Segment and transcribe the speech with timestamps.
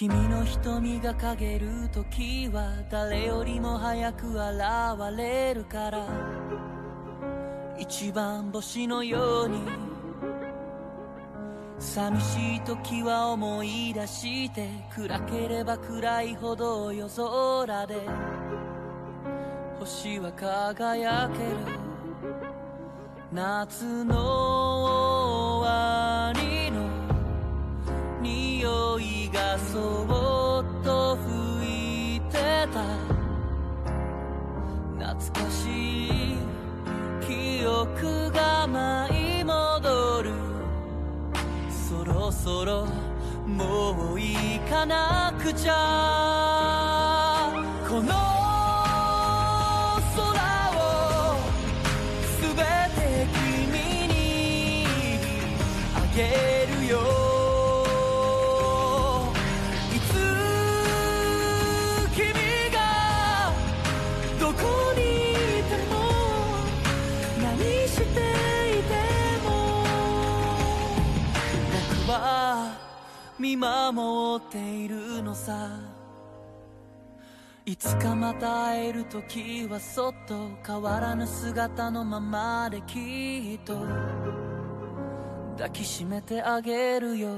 [0.00, 4.38] 君の瞳が陰る時は誰よりも早く現
[5.18, 6.08] れるから。
[7.78, 9.60] 一番星のように。
[11.78, 17.96] 寂しい時は思い出して暗ければ暗いほど夜空で。
[19.80, 21.78] 星は輝ける。
[23.30, 24.89] 夏の
[29.32, 32.38] がそっと吹いて
[32.72, 32.82] た。
[34.98, 36.36] 懐かしい
[37.26, 40.30] 記憶が舞い戻る。
[41.70, 42.86] そろそろ
[43.46, 47.52] もう行かなくちゃ。
[47.88, 48.12] この
[50.16, 50.30] 空
[50.76, 50.78] を
[52.38, 52.62] すべ
[53.00, 54.86] て君に
[55.94, 56.49] あげる。
[73.38, 76.00] 見守っているのさ。
[77.66, 83.76] いつかまた会える時はそっと変わらぬ姿のままできっと
[85.56, 87.30] 抱きしめてあげるよ。